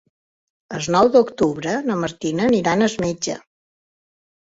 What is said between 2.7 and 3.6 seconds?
al metge.